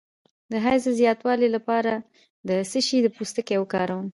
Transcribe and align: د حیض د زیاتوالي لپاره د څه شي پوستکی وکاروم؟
د 0.51 0.53
حیض 0.65 0.81
د 0.87 0.91
زیاتوالي 0.99 1.49
لپاره 1.55 1.93
د 2.47 2.49
څه 2.71 2.79
شي 2.87 2.97
پوستکی 3.15 3.55
وکاروم؟ 3.59 4.07